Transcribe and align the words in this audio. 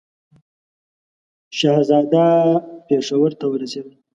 شهزاده 1.57 2.27
پېښور 2.87 3.31
ته 3.39 3.45
ورسېدی. 3.49 3.93